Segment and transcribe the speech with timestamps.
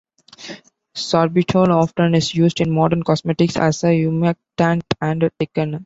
[0.95, 5.79] Sorbitol often is used in modern cosmetics as a humectant and thickener.